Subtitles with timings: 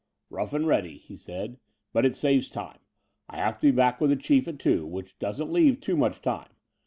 [0.31, 1.59] "Rough and ready," he said,
[1.93, 2.79] "but it saves time.
[3.29, 6.23] I have to be back with the Chief at two, which doesn't leave too much
[6.23, 6.49] time.